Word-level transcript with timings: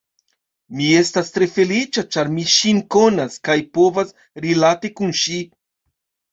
Mi 0.77 0.87
estas 1.01 1.29
tre 1.35 1.47
feliĉa, 1.57 2.05
ĉar 2.17 2.33
mi 2.39 2.47
ŝin 2.55 2.81
konas 2.97 3.39
kaj 3.51 3.59
povas 3.79 4.17
rilati 4.49 4.95
kun 4.99 5.17
ŝi. 5.25 5.41